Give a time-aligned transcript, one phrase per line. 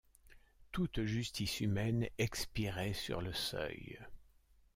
[0.71, 3.99] Toute justice humaine expirait sur le seuil.